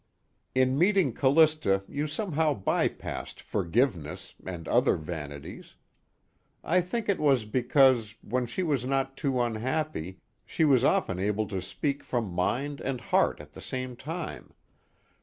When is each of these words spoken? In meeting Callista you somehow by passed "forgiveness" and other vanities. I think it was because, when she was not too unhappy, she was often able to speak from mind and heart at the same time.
In 0.55 0.79
meeting 0.79 1.13
Callista 1.13 1.83
you 1.87 2.07
somehow 2.07 2.55
by 2.55 2.87
passed 2.87 3.39
"forgiveness" 3.39 4.33
and 4.43 4.67
other 4.67 4.95
vanities. 4.95 5.75
I 6.63 6.81
think 6.81 7.07
it 7.07 7.19
was 7.19 7.45
because, 7.45 8.15
when 8.23 8.47
she 8.47 8.63
was 8.63 8.83
not 8.83 9.15
too 9.15 9.39
unhappy, 9.39 10.17
she 10.43 10.65
was 10.65 10.83
often 10.83 11.19
able 11.19 11.47
to 11.49 11.61
speak 11.61 12.03
from 12.03 12.33
mind 12.33 12.81
and 12.81 12.99
heart 12.99 13.39
at 13.39 13.51
the 13.53 13.61
same 13.61 13.95
time. 13.95 14.55